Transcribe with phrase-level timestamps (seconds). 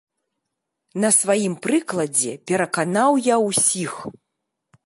[1.03, 3.93] На сваім прыкладзе пераканаў я ўсіх.